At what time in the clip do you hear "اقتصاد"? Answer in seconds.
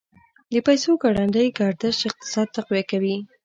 2.09-2.47